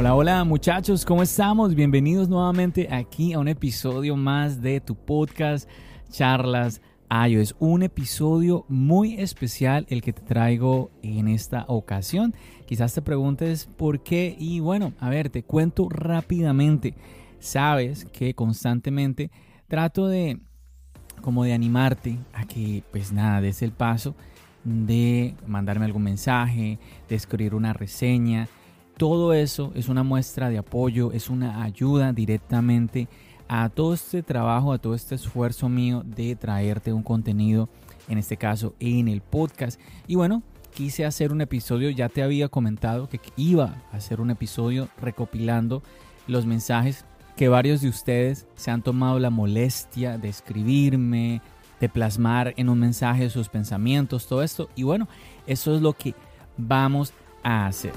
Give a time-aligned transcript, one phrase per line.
[0.00, 1.74] Hola, hola muchachos, ¿cómo estamos?
[1.74, 5.68] Bienvenidos nuevamente aquí a un episodio más de tu podcast
[6.08, 7.54] Charlas iOS.
[7.58, 12.34] Un episodio muy especial el que te traigo en esta ocasión.
[12.64, 16.94] Quizás te preguntes por qué y bueno, a ver, te cuento rápidamente.
[17.38, 19.30] Sabes que constantemente
[19.68, 20.40] trato de
[21.20, 24.14] como de animarte a que pues nada, des el paso
[24.64, 28.48] de mandarme algún mensaje, de escribir una reseña
[29.00, 33.08] todo eso es una muestra de apoyo, es una ayuda directamente
[33.48, 37.70] a todo este trabajo, a todo este esfuerzo mío de traerte un contenido,
[38.10, 39.80] en este caso en el podcast.
[40.06, 40.42] Y bueno,
[40.74, 45.82] quise hacer un episodio, ya te había comentado que iba a hacer un episodio recopilando
[46.26, 47.06] los mensajes
[47.38, 51.40] que varios de ustedes se han tomado la molestia de escribirme,
[51.80, 54.68] de plasmar en un mensaje sus pensamientos, todo esto.
[54.76, 55.08] Y bueno,
[55.46, 56.14] eso es lo que
[56.58, 57.94] vamos a hacer.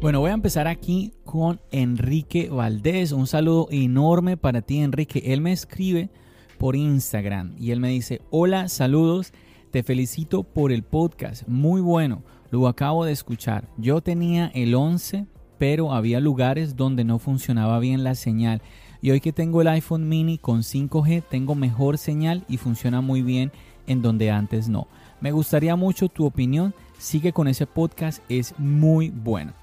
[0.00, 3.12] Bueno, voy a empezar aquí con Enrique Valdés.
[3.12, 5.22] Un saludo enorme para ti, Enrique.
[5.26, 6.08] Él me escribe
[6.56, 9.34] por Instagram y él me dice, hola, saludos,
[9.70, 13.68] te felicito por el podcast, muy bueno, lo acabo de escuchar.
[13.76, 15.26] Yo tenía el 11,
[15.58, 18.62] pero había lugares donde no funcionaba bien la señal.
[19.02, 23.20] Y hoy que tengo el iPhone mini con 5G, tengo mejor señal y funciona muy
[23.20, 23.52] bien
[23.86, 24.88] en donde antes no.
[25.20, 29.59] Me gustaría mucho tu opinión, sigue con ese podcast, es muy bueno.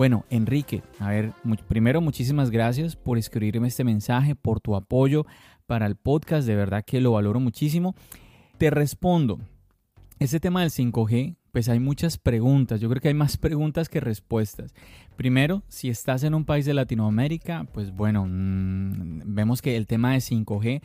[0.00, 1.34] Bueno, Enrique, a ver,
[1.68, 5.26] primero muchísimas gracias por escribirme este mensaje, por tu apoyo
[5.66, 7.94] para el podcast, de verdad que lo valoro muchísimo.
[8.56, 9.40] Te respondo,
[10.18, 14.00] este tema del 5G, pues hay muchas preguntas, yo creo que hay más preguntas que
[14.00, 14.72] respuestas.
[15.16, 20.12] Primero, si estás en un país de Latinoamérica, pues bueno, mmm, vemos que el tema
[20.12, 20.80] de 5G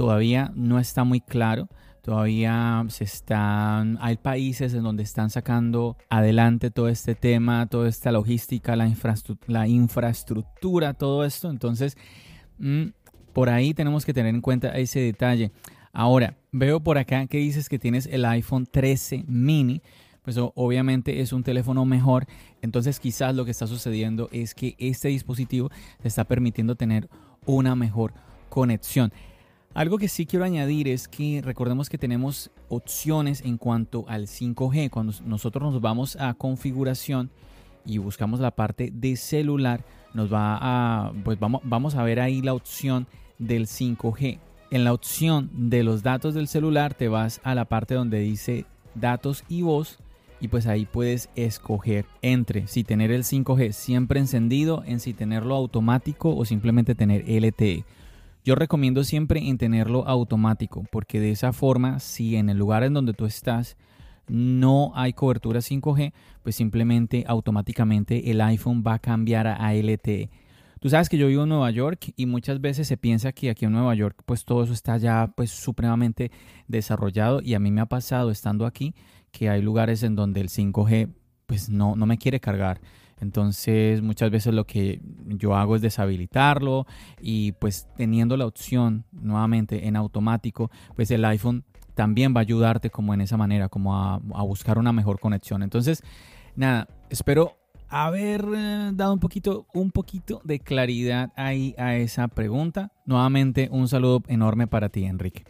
[0.00, 1.68] todavía no está muy claro.
[2.00, 8.10] Todavía se están, hay países en donde están sacando adelante todo este tema, toda esta
[8.10, 8.90] logística, la,
[9.46, 11.50] la infraestructura, todo esto.
[11.50, 11.98] Entonces,
[12.58, 12.84] mm,
[13.34, 15.52] por ahí tenemos que tener en cuenta ese detalle.
[15.92, 19.82] Ahora, veo por acá que dices que tienes el iPhone 13 mini.
[20.22, 22.26] Pues obviamente es un teléfono mejor.
[22.62, 25.68] Entonces quizás lo que está sucediendo es que este dispositivo
[26.00, 27.10] te está permitiendo tener
[27.44, 28.14] una mejor
[28.48, 29.12] conexión.
[29.72, 34.90] Algo que sí quiero añadir es que recordemos que tenemos opciones en cuanto al 5G.
[34.90, 37.30] Cuando nosotros nos vamos a configuración
[37.86, 42.42] y buscamos la parte de celular, nos va a, pues vamos, vamos a ver ahí
[42.42, 43.06] la opción
[43.38, 44.40] del 5G.
[44.72, 48.66] En la opción de los datos del celular te vas a la parte donde dice
[48.96, 49.98] datos y voz
[50.40, 55.54] y pues ahí puedes escoger entre si tener el 5G siempre encendido, en si tenerlo
[55.54, 57.84] automático o simplemente tener LTE.
[58.44, 62.94] Yo recomiendo siempre en tenerlo automático, porque de esa forma, si en el lugar en
[62.94, 63.76] donde tú estás
[64.30, 66.12] no hay cobertura 5G,
[66.42, 70.30] pues simplemente automáticamente el iPhone va a cambiar a LTE.
[70.80, 73.66] Tú sabes que yo vivo en Nueva York y muchas veces se piensa que aquí
[73.66, 76.30] en Nueva York pues todo eso está ya pues supremamente
[76.68, 78.94] desarrollado y a mí me ha pasado estando aquí
[79.30, 81.12] que hay lugares en donde el 5G
[81.46, 82.80] pues no, no me quiere cargar.
[83.20, 86.86] Entonces muchas veces lo que yo hago es deshabilitarlo
[87.20, 91.64] y pues teniendo la opción nuevamente en automático, pues el iPhone
[91.94, 95.62] también va a ayudarte como en esa manera, como a, buscar una mejor conexión.
[95.62, 96.02] Entonces,
[96.56, 97.58] nada, espero
[97.88, 102.92] haber eh, dado un poquito, un poquito de claridad ahí a esa pregunta.
[103.04, 105.44] Nuevamente, un saludo enorme para ti, Enrique.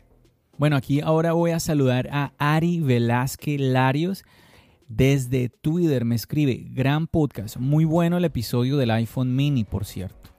[0.58, 4.24] Bueno, aquí ahora voy a saludar a Ari Velázquez Larios
[4.90, 10.30] desde Twitter me escribe, gran podcast, muy bueno el episodio del iPhone mini, por cierto.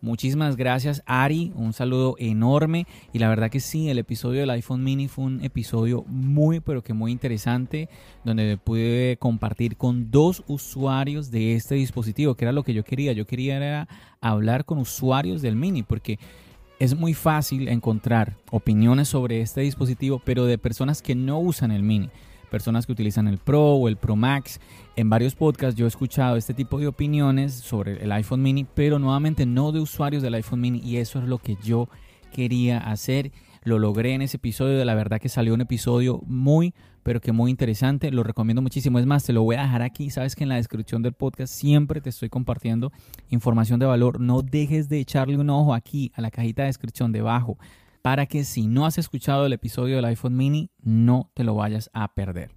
[0.00, 2.88] Muchísimas gracias Ari, un saludo enorme.
[3.12, 6.82] Y la verdad que sí, el episodio del iPhone mini fue un episodio muy pero
[6.82, 7.88] que muy interesante
[8.24, 13.12] donde pude compartir con dos usuarios de este dispositivo, que era lo que yo quería,
[13.12, 13.86] yo quería
[14.20, 16.18] hablar con usuarios del mini porque
[16.80, 21.84] es muy fácil encontrar opiniones sobre este dispositivo pero de personas que no usan el
[21.84, 22.10] mini
[22.52, 24.60] personas que utilizan el Pro o el Pro Max.
[24.94, 28.98] En varios podcasts yo he escuchado este tipo de opiniones sobre el iPhone mini, pero
[28.98, 31.88] nuevamente no de usuarios del iPhone mini y eso es lo que yo
[32.30, 33.32] quería hacer.
[33.64, 37.32] Lo logré en ese episodio, de la verdad que salió un episodio muy, pero que
[37.32, 38.10] muy interesante.
[38.10, 38.98] Lo recomiendo muchísimo.
[38.98, 40.10] Es más, te lo voy a dejar aquí.
[40.10, 42.92] Sabes que en la descripción del podcast siempre te estoy compartiendo
[43.30, 44.20] información de valor.
[44.20, 47.56] No dejes de echarle un ojo aquí a la cajita de descripción debajo
[48.02, 51.88] para que si no has escuchado el episodio del iPhone mini, no te lo vayas
[51.92, 52.50] a perder.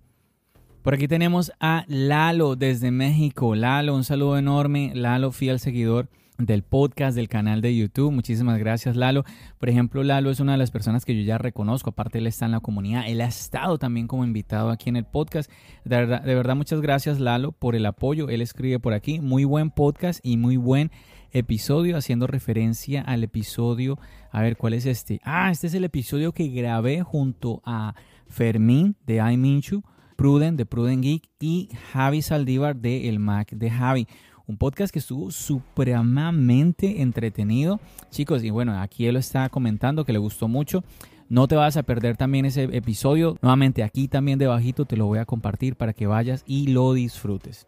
[0.81, 3.56] Por aquí tenemos a Lalo desde México.
[3.56, 4.92] Lalo, un saludo enorme.
[4.94, 8.12] Lalo, fiel seguidor del podcast, del canal de YouTube.
[8.12, 9.24] Muchísimas gracias, Lalo.
[9.57, 11.92] Por ejemplo, Lalo es una de las personas que yo ya reconozco.
[11.92, 13.07] Aparte, él está en la comunidad.
[13.07, 15.50] Él ha estado también como invitado aquí en el podcast.
[15.86, 18.30] De verdad, de verdad muchas gracias, Lalo, por el apoyo.
[18.30, 19.19] Él escribe por aquí.
[19.19, 20.92] Muy buen podcast y muy buen
[21.35, 23.99] episodio haciendo referencia al episodio.
[24.31, 25.19] A ver, ¿cuál es este?
[25.23, 27.93] Ah, este es el episodio que grabé junto a
[28.27, 29.83] Fermín de iMinchu,
[30.15, 34.07] Pruden de Pruden Geek y Javi Saldívar de El Mac de Javi.
[34.47, 37.81] Un podcast que estuvo supremamente entretenido.
[38.11, 40.83] Chicos, y bueno, aquí él lo está comentando que le gustó mucho.
[41.27, 43.37] No te vas a perder también ese episodio.
[43.41, 47.67] Nuevamente aquí también debajito te lo voy a compartir para que vayas y lo disfrutes.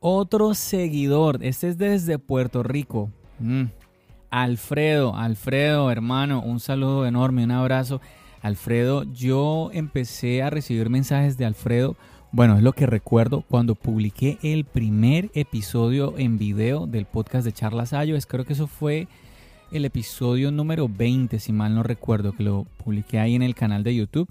[0.00, 3.10] Otro seguidor, este es desde Puerto Rico.
[3.38, 3.64] Mm.
[4.30, 8.00] Alfredo, Alfredo, hermano, un saludo enorme, un abrazo.
[8.42, 11.96] Alfredo, yo empecé a recibir mensajes de Alfredo
[12.30, 17.52] bueno, es lo que recuerdo cuando publiqué el primer episodio en video del podcast de
[17.52, 18.26] Charlas Ayos.
[18.26, 19.08] Creo que eso fue
[19.72, 23.82] el episodio número 20, si mal no recuerdo, que lo publiqué ahí en el canal
[23.82, 24.28] de YouTube.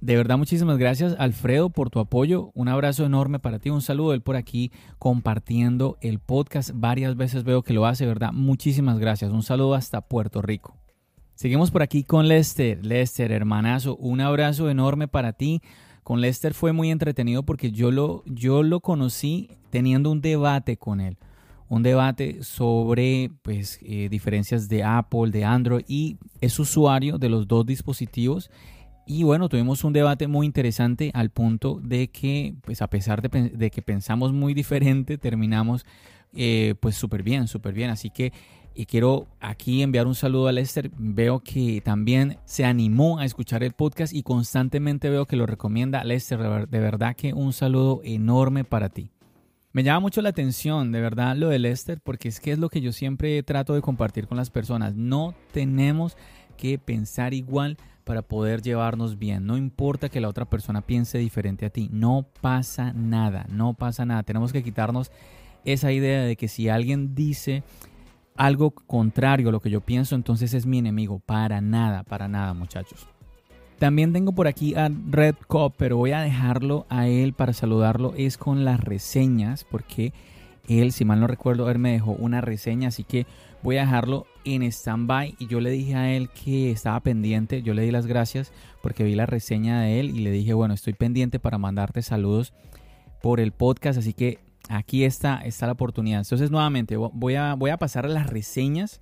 [0.00, 2.50] De verdad, muchísimas gracias, Alfredo, por tu apoyo.
[2.54, 3.70] Un abrazo enorme para ti.
[3.70, 6.70] Un saludo él por aquí compartiendo el podcast.
[6.74, 8.32] Varias veces veo que lo hace, ¿verdad?
[8.32, 9.32] Muchísimas gracias.
[9.32, 10.76] Un saludo hasta Puerto Rico.
[11.34, 12.84] Seguimos por aquí con Lester.
[12.84, 15.60] Lester, hermanazo, un abrazo enorme para ti.
[16.02, 21.00] Con Lester fue muy entretenido porque yo lo, yo lo conocí teniendo un debate con
[21.00, 21.18] él.
[21.68, 27.48] Un debate sobre pues, eh, diferencias de Apple, de Android y es usuario de los
[27.48, 28.50] dos dispositivos.
[29.06, 33.70] Y bueno, tuvimos un debate muy interesante al punto de que, pues a pesar de,
[33.70, 35.86] que pensamos muy diferente, terminamos
[36.34, 37.90] eh, pues súper bien, súper bien.
[37.90, 38.32] Así que
[38.78, 40.90] y quiero aquí enviar un saludo a Lester.
[40.98, 46.04] Veo que también se animó a escuchar el podcast y constantemente veo que lo recomienda.
[46.04, 49.10] Lester, de verdad que un saludo enorme para ti.
[49.72, 52.68] Me llama mucho la atención, de verdad, lo de Lester, porque es que es lo
[52.68, 54.94] que yo siempre trato de compartir con las personas.
[54.94, 56.16] No tenemos
[56.58, 59.46] que pensar igual para poder llevarnos bien.
[59.46, 61.90] No importa que la otra persona piense diferente a ti.
[61.92, 64.22] No pasa nada, no pasa nada.
[64.22, 65.10] Tenemos que quitarnos
[65.64, 67.64] esa idea de que si alguien dice
[68.36, 71.18] algo contrario a lo que yo pienso, entonces es mi enemigo.
[71.18, 73.08] Para nada, para nada, muchachos.
[73.80, 78.14] También tengo por aquí a Red Cop, pero voy a dejarlo a él para saludarlo.
[78.16, 80.12] Es con las reseñas, porque
[80.68, 83.26] él, si mal no recuerdo, él me dejó una reseña, así que
[83.66, 85.34] voy a dejarlo en stand-by.
[85.40, 87.62] Y yo le dije a él que estaba pendiente.
[87.62, 90.72] Yo le di las gracias porque vi la reseña de él y le dije, bueno,
[90.72, 92.54] estoy pendiente para mandarte saludos
[93.20, 96.20] por el podcast, así que aquí está, está la oportunidad.
[96.20, 99.00] Entonces, nuevamente, voy a, voy a pasar a las reseñas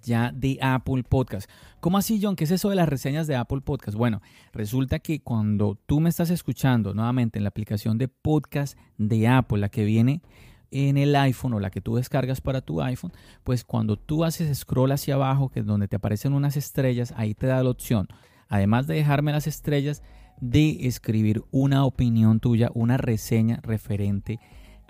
[0.00, 1.50] ya de Apple Podcast.
[1.80, 2.36] ¿Cómo así, John?
[2.36, 3.98] ¿Qué es eso de las reseñas de Apple Podcast?
[3.98, 4.22] Bueno,
[4.52, 9.58] resulta que cuando tú me estás escuchando nuevamente en la aplicación de podcast de Apple,
[9.58, 10.22] la que viene
[10.70, 13.12] en el iPhone o la que tú descargas para tu iPhone,
[13.44, 17.34] pues cuando tú haces scroll hacia abajo, que es donde te aparecen unas estrellas, ahí
[17.34, 18.08] te da la opción,
[18.48, 20.02] además de dejarme las estrellas,
[20.40, 24.40] de escribir una opinión tuya, una reseña referente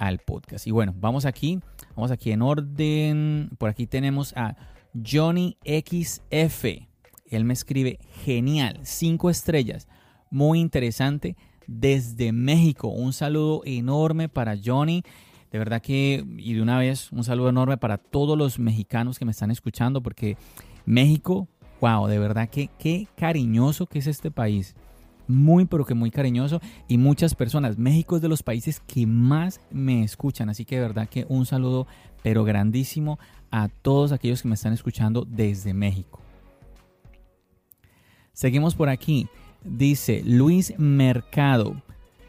[0.00, 0.66] al podcast.
[0.66, 1.60] Y bueno, vamos aquí,
[1.94, 3.50] vamos aquí en orden.
[3.58, 4.56] Por aquí tenemos a
[4.94, 6.64] Johnny XF.
[7.26, 9.88] Él me escribe, genial, cinco estrellas,
[10.30, 12.88] muy interesante, desde México.
[12.88, 15.04] Un saludo enorme para Johnny.
[15.50, 19.24] De verdad que, y de una vez, un saludo enorme para todos los mexicanos que
[19.24, 20.36] me están escuchando, porque
[20.86, 21.48] México,
[21.80, 24.74] wow, de verdad que qué cariñoso que es este país
[25.30, 27.78] muy pero que muy cariñoso y muchas personas.
[27.78, 31.46] México es de los países que más me escuchan, así que de verdad que un
[31.46, 31.86] saludo
[32.22, 33.18] pero grandísimo
[33.50, 36.20] a todos aquellos que me están escuchando desde México.
[38.32, 39.28] Seguimos por aquí.
[39.62, 41.82] Dice Luis Mercado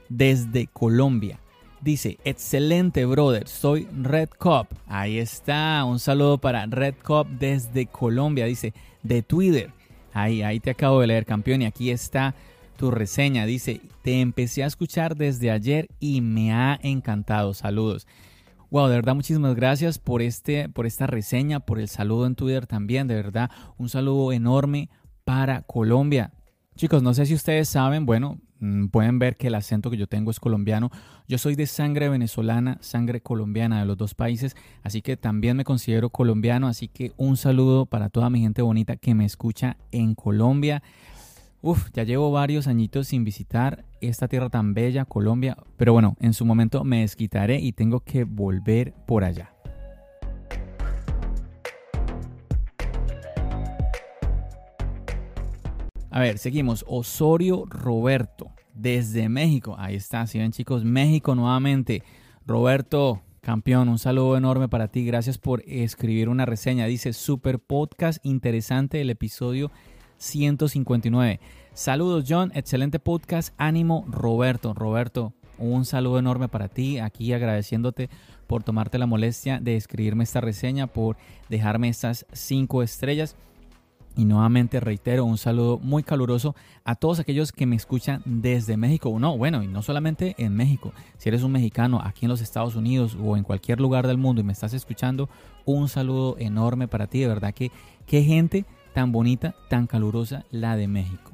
[0.10, 1.41] desde Colombia.
[1.82, 4.68] Dice, excelente brother, soy Red Cop.
[4.88, 8.46] Ahí está, un saludo para Red Cop desde Colombia.
[8.46, 9.72] Dice, de Twitter.
[10.14, 11.64] Ahí, ahí te acabo de leer, campeón.
[11.64, 12.36] Y aquí está
[12.78, 13.48] tu reseña.
[13.48, 17.56] Dice, te empecé a escuchar desde ayer y me ha encantado.
[17.56, 18.06] Saludos.
[18.70, 22.68] Wow, de verdad muchísimas gracias por, este, por esta reseña, por el saludo en Twitter
[22.68, 23.08] también.
[23.08, 24.90] De verdad, un saludo enorme
[25.26, 26.32] para Colombia.
[26.76, 28.40] Chicos, no sé si ustedes saben, bueno,
[28.92, 30.92] pueden ver que el acento que yo tengo es colombiano.
[31.28, 35.64] Yo soy de sangre venezolana, sangre colombiana de los dos países, así que también me
[35.64, 40.16] considero colombiano, así que un saludo para toda mi gente bonita que me escucha en
[40.16, 40.84] Colombia.
[41.64, 46.34] Uf, ya llevo varios añitos sin visitar esta tierra tan bella, Colombia, pero bueno, en
[46.34, 49.54] su momento me desquitaré y tengo que volver por allá.
[56.12, 56.84] A ver, seguimos.
[56.90, 59.76] Osorio Roberto, desde México.
[59.80, 62.04] Ahí está, si ven chicos, México nuevamente.
[62.46, 65.06] Roberto, campeón, un saludo enorme para ti.
[65.06, 66.86] Gracias por escribir una reseña.
[66.86, 69.72] Dice, super podcast interesante el episodio
[70.18, 71.40] 159.
[71.74, 73.54] Saludos John, excelente podcast.
[73.58, 74.74] Ánimo Roberto.
[74.74, 77.00] Roberto, un saludo enorme para ti.
[77.00, 78.10] Aquí agradeciéndote
[78.48, 81.16] por tomarte la molestia de escribirme esta reseña, por
[81.48, 83.38] dejarme estas cinco estrellas.
[84.18, 89.18] Y nuevamente reitero un saludo muy caluroso a todos aquellos que me escuchan desde México.
[89.20, 90.94] No, bueno, y no solamente en México.
[91.18, 94.42] Si eres un mexicano aquí en los Estados Unidos o en cualquier lugar del mundo
[94.42, 95.30] y me estás escuchando,
[95.66, 97.22] un saludo enorme para ti.
[97.22, 97.72] De verdad que
[98.06, 101.32] qué gente tan bonita, tan calurosa la de México.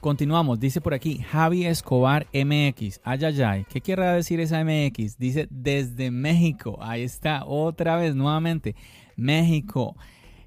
[0.00, 3.00] Continuamos, dice por aquí Javi Escobar MX.
[3.02, 3.66] Ay, ay, ay.
[3.68, 5.18] ¿Qué quiere decir esa MX?
[5.18, 6.78] Dice desde México.
[6.80, 8.76] Ahí está, otra vez, nuevamente.
[9.16, 9.96] México.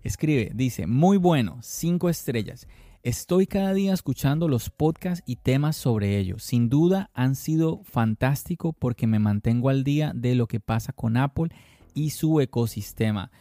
[0.04, 2.68] Escribe, dice, muy bueno, cinco estrellas.
[3.04, 6.44] Estoy cada día escuchando los podcasts y temas sobre ellos.
[6.44, 11.18] Sin duda han sido fantástico porque me mantengo al día de lo que pasa con
[11.18, 11.50] Apple
[11.94, 13.32] y su ecosistema.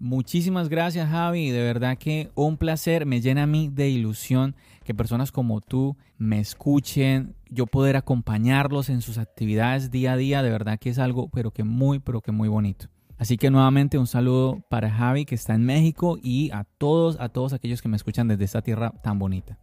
[0.00, 4.94] Muchísimas gracias Javi, de verdad que un placer, me llena a mí de ilusión que
[4.94, 10.50] personas como tú me escuchen, yo poder acompañarlos en sus actividades día a día, de
[10.50, 12.88] verdad que es algo pero que muy, pero que muy bonito.
[13.18, 17.28] Así que nuevamente un saludo para Javi que está en México y a todos, a
[17.28, 19.58] todos aquellos que me escuchan desde esta tierra tan bonita.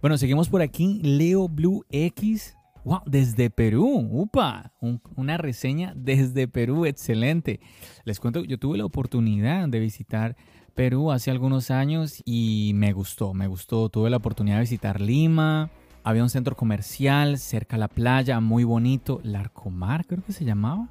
[0.00, 1.00] Bueno, seguimos por aquí.
[1.02, 2.56] Leo Blue X.
[2.84, 4.08] Wow, desde Perú.
[4.10, 4.72] Upa,
[5.14, 7.60] una reseña desde Perú, excelente.
[8.04, 10.36] Les cuento, yo tuve la oportunidad de visitar
[10.74, 13.90] Perú hace algunos años y me gustó, me gustó.
[13.90, 15.68] Tuve la oportunidad de visitar Lima.
[16.02, 19.20] Había un centro comercial cerca a la playa, muy bonito.
[19.22, 20.88] Larcomar, creo que se llamaba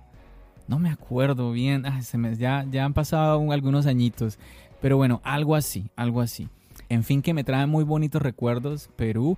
[0.69, 4.37] no me acuerdo bien, se me, ya, ya han pasado algunos añitos,
[4.79, 6.47] pero bueno, algo así, algo así.
[6.89, 9.35] En fin, que me trae muy bonitos recuerdos Perú.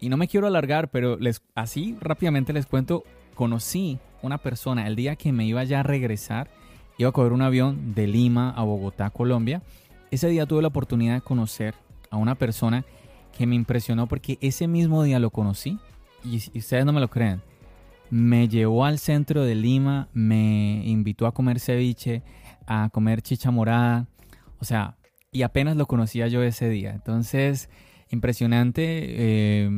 [0.00, 3.04] Y no me quiero alargar, pero les, así rápidamente les cuento,
[3.36, 6.50] conocí una persona el día que me iba ya a regresar,
[6.98, 9.62] iba a coger un avión de Lima a Bogotá, Colombia.
[10.10, 11.74] Ese día tuve la oportunidad de conocer
[12.10, 12.84] a una persona
[13.38, 15.78] que me impresionó porque ese mismo día lo conocí
[16.24, 17.40] y, y ustedes no me lo creen
[18.14, 22.22] me llevó al centro de Lima, me invitó a comer ceviche,
[22.64, 24.06] a comer chicha morada,
[24.60, 24.98] o sea,
[25.32, 26.92] y apenas lo conocía yo ese día.
[26.92, 27.68] Entonces,
[28.10, 29.70] impresionante eh,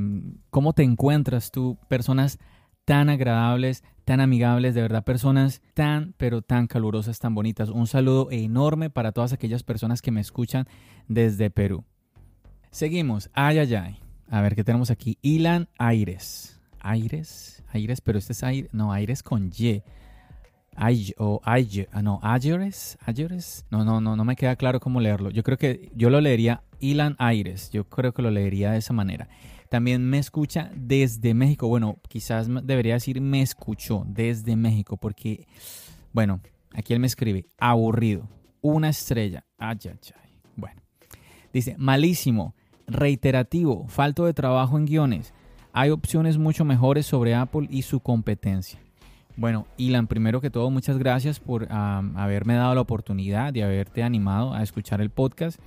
[0.50, 2.38] cómo te encuentras tú, personas
[2.85, 7.71] tan agradables, tan amigables, de verdad, personas tan, pero tan calurosas, tan bonitas.
[7.71, 10.69] Un saludo enorme para todas aquellas personas que me escuchan
[11.09, 11.85] desde Perú.
[12.71, 13.99] Seguimos, ay, ay, ay.
[14.28, 15.16] A ver qué tenemos aquí.
[15.23, 16.61] Ilan Aires.
[16.81, 17.55] Aires.
[17.76, 19.83] Aires, pero este es aire, no, Aires con Y.
[20.75, 23.64] Ay, o Ay, ah, no, Ayres, Ayres.
[23.71, 25.30] No, no, no, no me queda claro cómo leerlo.
[25.30, 27.71] Yo creo que yo lo leería Ilan Aires.
[27.73, 29.28] Yo creo que lo leería de esa manera.
[29.71, 31.66] También me escucha desde México.
[31.68, 35.47] Bueno, quizás debería decir me escuchó desde México porque,
[36.12, 36.40] bueno,
[36.75, 38.28] aquí él me escribe, aburrido,
[38.61, 39.45] una estrella.
[39.59, 40.30] Ay, ay, ay.
[40.56, 40.83] Bueno,
[41.52, 42.54] dice, malísimo,
[42.87, 45.33] reiterativo, falto de trabajo en guiones
[45.76, 48.80] hay opciones mucho mejores sobre Apple y su competencia.
[49.37, 54.54] Bueno, Ilan, primero que todo, muchas gracias por haberme dado la oportunidad de haberte animado
[54.54, 55.61] a escuchar el podcast.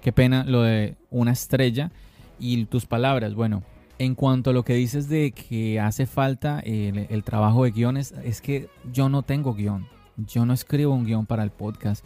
[0.00, 1.92] Qué pena lo de una estrella
[2.40, 3.36] y tus palabras.
[3.36, 3.62] Bueno,
[4.00, 8.12] en cuanto a lo que dices de que hace falta el, el trabajo de guiones,
[8.24, 9.86] es que yo no tengo guion.
[10.16, 12.04] Yo no escribo un guion para el podcast.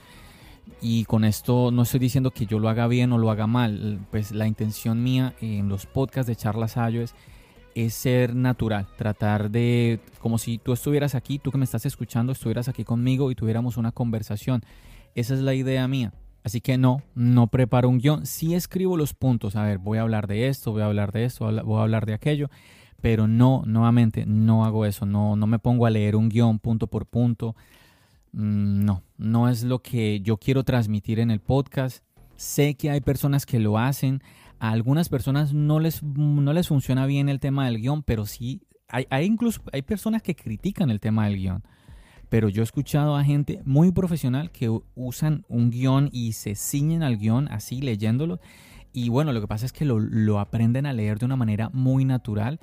[0.80, 4.00] Y con esto no estoy diciendo que yo lo haga bien o lo haga mal.
[4.10, 7.14] Pues la intención mía en los podcasts de charlas iOS
[7.74, 12.32] es ser natural, tratar de, como si tú estuvieras aquí, tú que me estás escuchando,
[12.32, 14.62] estuvieras aquí conmigo y tuviéramos una conversación.
[15.14, 16.12] Esa es la idea mía.
[16.42, 18.24] Así que no, no preparo un guion.
[18.24, 19.56] Sí escribo los puntos.
[19.56, 22.06] A ver, voy a hablar de esto, voy a hablar de esto, voy a hablar
[22.06, 22.50] de aquello.
[23.02, 25.04] Pero no, nuevamente, no hago eso.
[25.04, 27.56] No, no me pongo a leer un guion punto por punto.
[28.36, 32.04] Mm, no, no es lo que yo quiero transmitir en el podcast.
[32.36, 34.22] Sé que hay personas que lo hacen.
[34.58, 38.62] A algunas personas no les, no les funciona bien el tema del guion, pero sí,
[38.88, 41.64] hay, incluso hay personas que critican el tema del guion.
[42.28, 47.02] Pero yo he escuchado a gente muy profesional que usan un guion y se ciñen
[47.02, 48.40] al guion así leyéndolo
[48.92, 51.70] Y bueno, lo que pasa es que lo, lo aprenden a leer de una manera
[51.72, 52.60] muy natural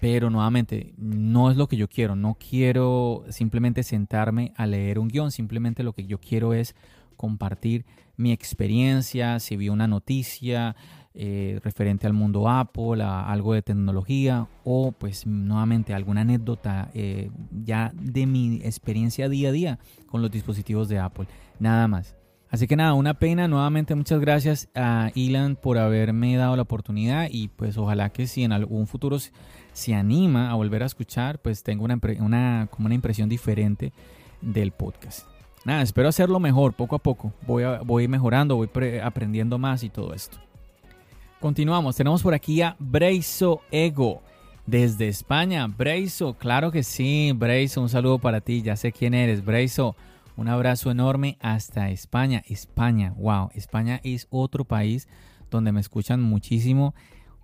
[0.00, 2.16] pero nuevamente, no es lo que yo quiero.
[2.16, 5.30] No quiero simplemente sentarme a leer un guion.
[5.30, 6.74] Simplemente lo que yo quiero es
[7.16, 7.84] compartir
[8.16, 10.76] mi experiencia, si vi una noticia
[11.14, 17.30] eh, referente al mundo Apple, a algo de tecnología o pues nuevamente alguna anécdota eh,
[17.52, 21.26] ya de mi experiencia día a día con los dispositivos de Apple.
[21.58, 22.16] Nada más.
[22.54, 23.48] Así que nada, una pena.
[23.48, 28.44] Nuevamente muchas gracias a Ilan por haberme dado la oportunidad y pues ojalá que si
[28.44, 29.18] en algún futuro
[29.72, 33.92] se anima a volver a escuchar, pues tengo una, una, como una impresión diferente
[34.40, 35.26] del podcast.
[35.64, 37.32] Nada, espero hacerlo mejor poco a poco.
[37.44, 38.70] Voy, voy mejorando, voy
[39.02, 40.38] aprendiendo más y todo esto.
[41.40, 44.22] Continuamos, tenemos por aquí a Breiso Ego
[44.64, 45.66] desde España.
[45.66, 49.96] Breiso, claro que sí, Breiso, un saludo para ti, ya sé quién eres, Breiso.
[50.36, 52.42] Un abrazo enorme hasta España.
[52.48, 55.08] España, wow, España es otro país
[55.50, 56.94] donde me escuchan muchísimo.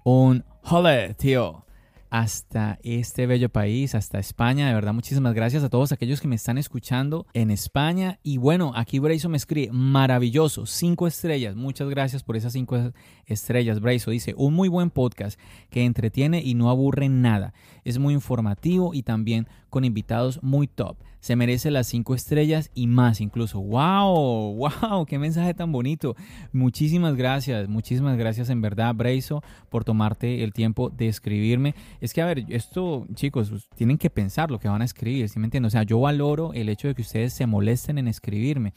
[0.04, 1.64] Un hola, tío
[2.10, 4.68] hasta este bello país, hasta España.
[4.68, 8.18] De verdad, muchísimas gracias a todos aquellos que me están escuchando en España.
[8.22, 11.56] Y bueno, aquí Braiso me escribe, maravilloso, cinco estrellas.
[11.56, 12.92] Muchas gracias por esas cinco
[13.26, 13.80] estrellas.
[13.80, 15.38] Braiso dice, un muy buen podcast
[15.70, 17.54] que entretiene y no aburre nada.
[17.84, 22.86] Es muy informativo y también con invitados muy top se merece las cinco estrellas y
[22.86, 23.60] más incluso.
[23.60, 24.54] ¡Wow!
[24.56, 25.06] ¡Wow!
[25.06, 26.16] ¡Qué mensaje tan bonito!
[26.52, 31.74] Muchísimas gracias, muchísimas gracias en verdad, Breiso, por tomarte el tiempo de escribirme.
[32.00, 35.28] Es que, a ver, esto, chicos, pues, tienen que pensar lo que van a escribir,
[35.28, 35.66] ¿sí me entienden?
[35.66, 38.72] O sea, yo valoro el hecho de que ustedes se molesten en escribirme,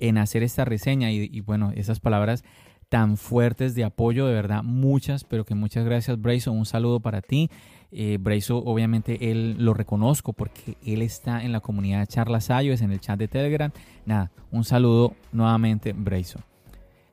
[0.00, 2.44] en hacer esta reseña y, bueno, esas palabras
[2.88, 6.52] tan fuertes de apoyo, de verdad, muchas, pero que muchas gracias, Breiso.
[6.52, 7.50] Un saludo para ti.
[7.92, 8.18] Eh,
[8.50, 13.00] obviamente, él lo reconozco porque él está en la comunidad de Charlas es en el
[13.00, 13.70] chat de Telegram.
[14.04, 16.40] Nada, un saludo nuevamente, Breiso.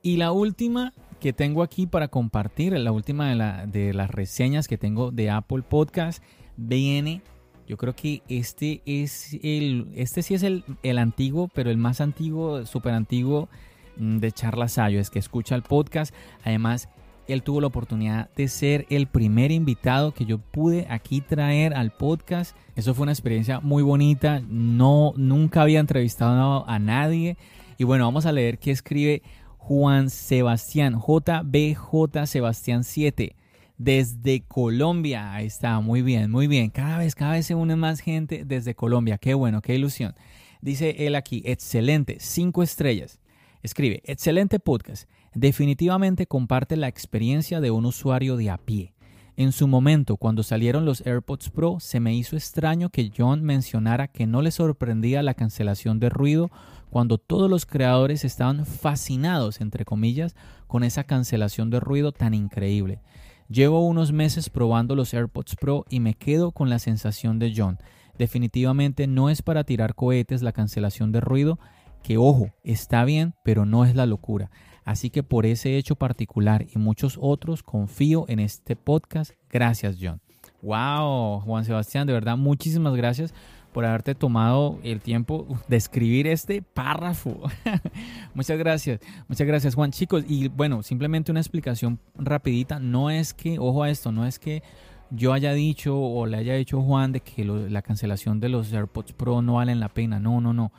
[0.02, 4.78] Y la última que tengo aquí para compartir, la última de, de las reseñas que
[4.78, 6.22] tengo de Apple Podcast,
[6.56, 7.22] viene
[7.66, 12.00] yo creo que este es el, este sí es el, el antiguo, pero el más
[12.00, 13.48] antiguo, súper antiguo
[13.96, 16.14] mm, de Charlas es que escucha el podcast.
[16.44, 16.88] Además,
[17.26, 21.90] él tuvo la oportunidad de ser el primer invitado que yo pude aquí traer al
[21.90, 22.54] podcast.
[22.76, 24.42] Eso fue una experiencia muy bonita.
[24.46, 27.38] No, nunca había entrevistado a nadie.
[27.78, 29.22] Y bueno, vamos a leer qué escribe
[29.66, 33.36] Juan Sebastián, JBJ Sebastián 7,
[33.78, 35.34] desde Colombia.
[35.34, 36.70] Ahí está, muy bien, muy bien.
[36.70, 39.18] Cada vez, cada vez se une más gente desde Colombia.
[39.18, 40.14] Qué bueno, qué ilusión.
[40.60, 43.20] Dice él aquí, excelente, cinco estrellas.
[43.62, 48.92] Escribe, excelente podcast definitivamente comparte la experiencia de un usuario de a pie.
[49.36, 54.06] En su momento, cuando salieron los AirPods Pro, se me hizo extraño que John mencionara
[54.06, 56.50] que no le sorprendía la cancelación de ruido
[56.94, 60.36] cuando todos los creadores estaban fascinados, entre comillas,
[60.68, 63.00] con esa cancelación de ruido tan increíble.
[63.48, 67.78] Llevo unos meses probando los AirPods Pro y me quedo con la sensación de John.
[68.16, 71.58] Definitivamente no es para tirar cohetes la cancelación de ruido,
[72.04, 74.52] que ojo, está bien, pero no es la locura.
[74.84, 79.32] Así que por ese hecho particular y muchos otros, confío en este podcast.
[79.50, 80.20] Gracias, John.
[80.62, 83.34] Wow, Juan Sebastián, de verdad, muchísimas gracias
[83.74, 87.42] por haberte tomado el tiempo de escribir este párrafo.
[88.34, 89.90] muchas gracias, muchas gracias Juan.
[89.90, 92.78] Chicos, y bueno, simplemente una explicación rapidita.
[92.78, 94.62] No es que, ojo a esto, no es que
[95.10, 99.12] yo haya dicho o le haya dicho Juan de que la cancelación de los AirPods
[99.12, 100.20] Pro no valen la pena.
[100.20, 100.70] No, no, no.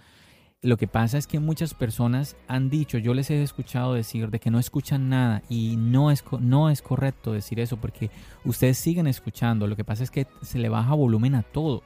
[0.62, 4.40] Lo que pasa es que muchas personas han dicho, yo les he escuchado decir de
[4.40, 8.10] que no escuchan nada y no es, no es correcto decir eso porque
[8.46, 9.68] ustedes siguen escuchando.
[9.68, 11.84] Lo que pasa es que se le baja volumen a todo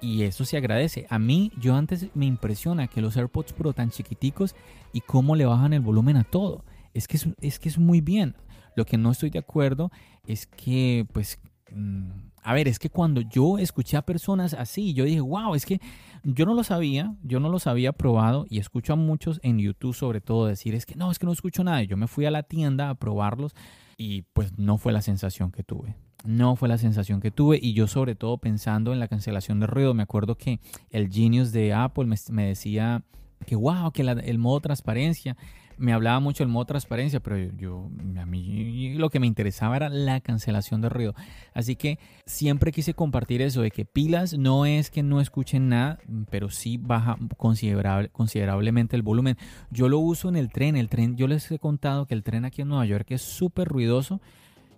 [0.00, 1.06] y eso se agradece.
[1.10, 4.54] A mí, yo antes me impresiona que los AirPods Pro tan chiquiticos
[4.92, 6.64] y cómo le bajan el volumen a todo.
[6.94, 8.34] Es que es, que es muy bien.
[8.76, 9.90] Lo que no estoy de acuerdo
[10.26, 11.38] es que, pues,
[11.72, 12.10] mm,
[12.42, 15.80] a ver, es que cuando yo escuché a personas así, yo dije, wow, es que
[16.24, 19.94] yo no lo sabía, yo no los había probado y escucho a muchos en YouTube
[19.94, 21.82] sobre todo decir es que no, es que no escucho nada.
[21.82, 23.54] Yo me fui a la tienda a probarlos
[23.96, 25.96] y pues no fue la sensación que tuve.
[26.24, 29.66] No fue la sensación que tuve y yo sobre todo pensando en la cancelación de
[29.66, 33.02] ruido, me acuerdo que el Genius de Apple me, decía
[33.46, 35.36] que wow, que el modo transparencia
[35.80, 39.88] me hablaba mucho el modo transparencia, pero yo, a mí lo que me interesaba era
[39.88, 41.14] la cancelación de ruido.
[41.54, 45.98] Así que siempre quise compartir eso, de que pilas no es que no escuchen nada,
[46.28, 49.38] pero sí baja considerable, considerablemente el volumen.
[49.70, 52.44] Yo lo uso en el tren, el tren, yo les he contado que el tren
[52.44, 54.20] aquí en Nueva York es súper ruidoso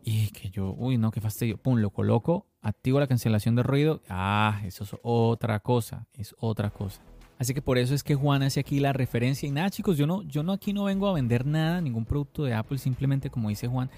[0.04, 4.02] y que yo, uy, no, qué fastidio, pum, lo coloco, activo la cancelación de ruido,
[4.08, 7.00] ah, eso es otra cosa, es otra cosa.
[7.38, 9.48] Así que por eso es que Juan hace aquí la referencia.
[9.48, 12.44] Y nada, chicos, yo no, yo no aquí no vengo a vender nada, ningún producto
[12.44, 13.90] de Apple, simplemente como dice Juan,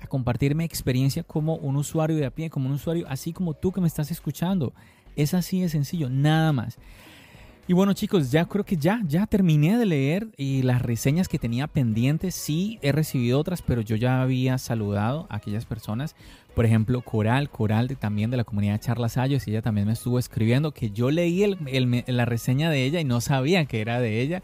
[0.00, 3.54] a compartir mi experiencia como un usuario de a pie, como un usuario así como
[3.54, 4.72] tú que me estás escuchando.
[5.16, 6.78] Es así de sencillo, nada más.
[7.70, 11.38] Y bueno chicos, ya creo que ya, ya terminé de leer y las reseñas que
[11.38, 12.34] tenía pendientes.
[12.34, 16.16] Sí, he recibido otras, pero yo ya había saludado a aquellas personas.
[16.54, 20.18] Por ejemplo, Coral, Coral de, también de la comunidad Charlas Ayos, ella también me estuvo
[20.18, 21.44] escribiendo que yo leí
[22.06, 24.42] la reseña de ella y no sabía que era de ella.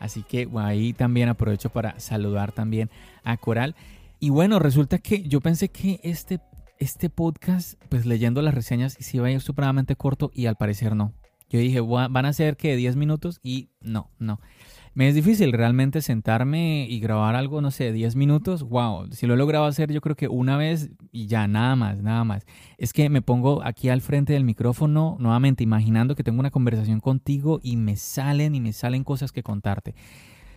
[0.00, 2.88] Así que ahí también aprovecho para saludar también
[3.22, 3.76] a Coral.
[4.18, 6.40] Y bueno, resulta que yo pensé que este,
[6.78, 10.96] este podcast, pues leyendo las reseñas, se iba a ir supremamente corto y al parecer
[10.96, 11.12] no.
[11.52, 14.40] Yo dije, van a ser que 10 minutos y no, no.
[14.94, 18.62] Me es difícil realmente sentarme y grabar algo, no sé, 10 minutos.
[18.62, 22.02] Wow, si lo he logrado hacer yo creo que una vez y ya, nada más,
[22.02, 22.46] nada más.
[22.78, 27.00] Es que me pongo aquí al frente del micrófono nuevamente imaginando que tengo una conversación
[27.00, 29.94] contigo y me salen y me salen cosas que contarte.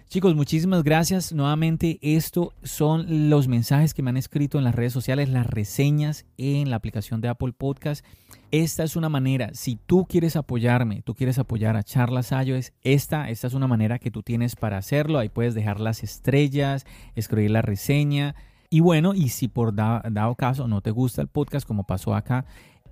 [0.08, 1.34] Chicos, muchísimas gracias.
[1.34, 6.26] Nuevamente, estos son los mensajes que me han escrito en las redes sociales, las reseñas
[6.38, 8.06] en la aplicación de Apple Podcast.
[8.52, 13.30] Esta es una manera, si tú quieres apoyarme, tú quieres apoyar a Charlas iOS, esta,
[13.30, 15.18] esta es una manera que tú tienes para hacerlo.
[15.18, 18.36] Ahí puedes dejar las estrellas, escribir la reseña.
[18.70, 22.46] Y bueno, y si por dado caso no te gusta el podcast, como pasó acá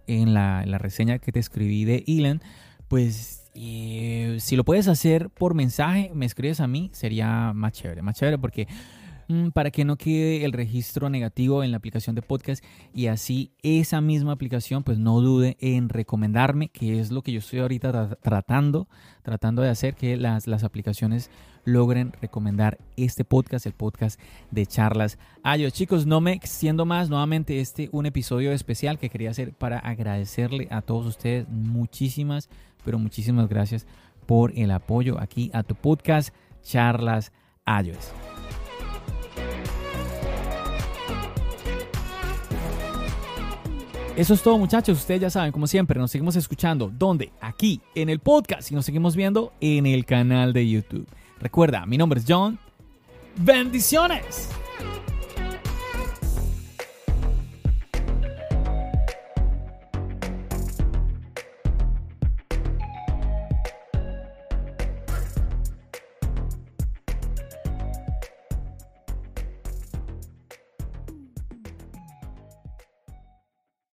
[0.08, 2.42] en la, la reseña que te escribí de Elon,
[2.88, 8.02] pues y si lo puedes hacer por mensaje, me escribes a mí, sería más chévere,
[8.02, 8.68] más chévere porque
[9.54, 14.02] para que no quede el registro negativo en la aplicación de podcast y así esa
[14.02, 18.88] misma aplicación pues no dude en recomendarme, que es lo que yo estoy ahorita tratando,
[19.22, 21.30] tratando de hacer que las, las aplicaciones
[21.66, 24.20] logren recomendar este podcast, el podcast
[24.52, 25.18] de charlas.
[25.44, 29.80] Adiós chicos, no me extiendo más, nuevamente este un episodio especial que quería hacer para
[29.80, 32.50] agradecerle a todos ustedes muchísimas
[32.84, 33.86] pero muchísimas gracias
[34.26, 37.32] por el apoyo aquí a tu podcast Charlas
[37.66, 38.43] iOS.
[44.16, 46.92] Eso es todo muchachos, ustedes ya saben, como siempre, nos seguimos escuchando.
[46.94, 47.32] ¿Dónde?
[47.42, 51.08] Aquí, en el podcast y nos seguimos viendo en el canal de YouTube.
[51.40, 52.60] Recuerda, mi nombre es John.
[53.38, 54.50] Bendiciones.